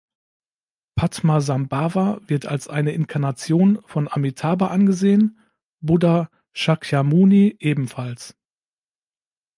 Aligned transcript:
Padmasambhava 0.95 2.21
wird 2.25 2.47
als 2.47 2.67
eine 2.67 2.91
Inkarnation 2.91 3.83
von 3.85 4.07
Amitabha 4.11 4.69
angesehen, 4.69 5.37
Buddha 5.79 6.31
Shakyamuni 6.53 7.57
ebenfalls. 7.59 8.35